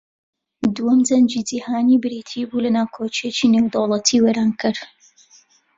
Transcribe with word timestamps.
دووەم 0.75 0.99
جەنگی 1.07 1.41
جیھانی 1.49 2.01
بریتی 2.03 2.41
بوو 2.49 2.63
لە 2.65 2.69
ناکۆکییەکی 2.77 3.51
نێودەوڵەتی 3.53 4.21
وێرانکەر 4.23 4.77